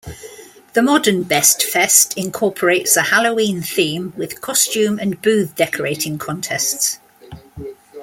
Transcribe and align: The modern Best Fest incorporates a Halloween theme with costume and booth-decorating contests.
The 0.73 0.81
modern 0.81 1.21
Best 1.21 1.61
Fest 1.61 2.17
incorporates 2.17 2.97
a 2.97 3.03
Halloween 3.03 3.61
theme 3.61 4.13
with 4.17 4.41
costume 4.41 4.97
and 4.97 5.21
booth-decorating 5.21 6.17
contests. 6.17 6.97